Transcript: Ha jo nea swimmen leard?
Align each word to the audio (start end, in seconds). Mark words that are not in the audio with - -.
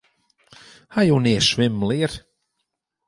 Ha 0.93 1.01
jo 1.07 1.17
nea 1.23 1.41
swimmen 1.49 1.87
leard? 1.89 2.15